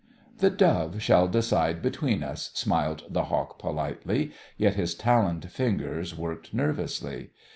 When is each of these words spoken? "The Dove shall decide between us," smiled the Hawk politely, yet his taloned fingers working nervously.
"The 0.39 0.49
Dove 0.49 0.99
shall 0.99 1.27
decide 1.27 1.83
between 1.83 2.23
us," 2.23 2.49
smiled 2.55 3.03
the 3.07 3.25
Hawk 3.25 3.59
politely, 3.59 4.31
yet 4.57 4.73
his 4.73 4.95
taloned 4.95 5.51
fingers 5.51 6.17
working 6.17 6.57
nervously. 6.57 7.29